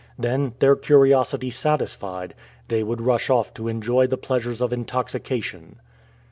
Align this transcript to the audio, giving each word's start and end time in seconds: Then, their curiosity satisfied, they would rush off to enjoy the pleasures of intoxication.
Then, 0.17 0.55
their 0.57 0.75
curiosity 0.75 1.51
satisfied, 1.51 2.33
they 2.69 2.81
would 2.81 3.01
rush 3.01 3.29
off 3.29 3.53
to 3.53 3.67
enjoy 3.67 4.07
the 4.07 4.17
pleasures 4.17 4.59
of 4.59 4.73
intoxication. 4.73 5.75